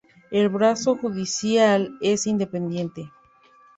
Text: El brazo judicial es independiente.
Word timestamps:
El 0.31 0.49
brazo 0.49 0.95
judicial 0.95 1.93
es 2.01 2.25
independiente. 2.25 3.11